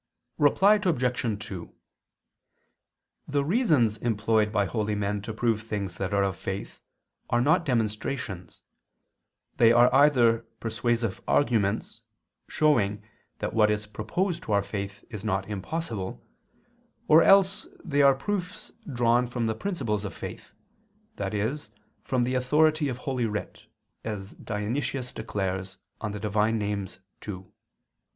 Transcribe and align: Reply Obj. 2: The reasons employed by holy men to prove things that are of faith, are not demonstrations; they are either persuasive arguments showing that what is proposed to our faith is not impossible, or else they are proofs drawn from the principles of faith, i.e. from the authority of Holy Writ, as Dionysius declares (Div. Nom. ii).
Reply 0.39 0.79
Obj. 0.83 1.45
2: 1.47 1.71
The 3.27 3.45
reasons 3.45 3.97
employed 3.97 4.51
by 4.51 4.65
holy 4.65 4.95
men 4.95 5.21
to 5.21 5.31
prove 5.31 5.61
things 5.61 5.99
that 5.99 6.11
are 6.11 6.23
of 6.23 6.35
faith, 6.37 6.81
are 7.29 7.39
not 7.39 7.65
demonstrations; 7.65 8.61
they 9.57 9.71
are 9.71 9.93
either 9.93 10.39
persuasive 10.59 11.21
arguments 11.27 12.01
showing 12.47 13.03
that 13.37 13.53
what 13.53 13.69
is 13.69 13.85
proposed 13.85 14.41
to 14.41 14.53
our 14.53 14.63
faith 14.63 15.05
is 15.11 15.23
not 15.23 15.47
impossible, 15.47 16.25
or 17.07 17.21
else 17.21 17.67
they 17.85 18.01
are 18.01 18.15
proofs 18.15 18.71
drawn 18.91 19.27
from 19.27 19.45
the 19.45 19.53
principles 19.53 20.03
of 20.03 20.15
faith, 20.15 20.55
i.e. 21.19 21.57
from 22.03 22.23
the 22.23 22.33
authority 22.33 22.89
of 22.89 22.97
Holy 22.97 23.27
Writ, 23.27 23.67
as 24.03 24.33
Dionysius 24.33 25.13
declares 25.13 25.77
(Div. 26.01 26.33
Nom. 26.35 26.59
ii). 27.27 27.43